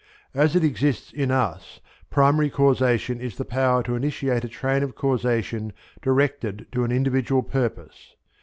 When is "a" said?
4.43-4.49